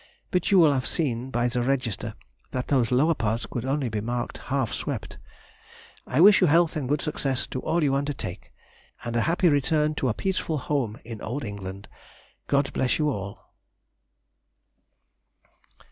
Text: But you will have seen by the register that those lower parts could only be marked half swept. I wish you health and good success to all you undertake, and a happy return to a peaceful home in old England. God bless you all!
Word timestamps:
But 0.31 0.49
you 0.49 0.57
will 0.57 0.73
have 0.73 0.87
seen 0.87 1.29
by 1.29 1.47
the 1.47 1.61
register 1.61 2.15
that 2.49 2.69
those 2.69 2.89
lower 2.89 3.13
parts 3.13 3.45
could 3.45 3.65
only 3.65 3.87
be 3.87 4.01
marked 4.01 4.39
half 4.39 4.73
swept. 4.73 5.19
I 6.07 6.19
wish 6.19 6.41
you 6.41 6.47
health 6.47 6.75
and 6.75 6.89
good 6.89 7.03
success 7.03 7.45
to 7.45 7.59
all 7.59 7.83
you 7.83 7.93
undertake, 7.93 8.51
and 9.05 9.15
a 9.15 9.21
happy 9.29 9.47
return 9.47 9.93
to 10.01 10.09
a 10.09 10.15
peaceful 10.15 10.57
home 10.57 10.97
in 11.05 11.21
old 11.21 11.43
England. 11.43 11.87
God 12.47 12.73
bless 12.73 12.97
you 12.97 13.11
all! 13.11 13.45